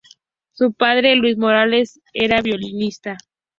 [0.53, 3.19] Su padre, Luis Morales era violinista.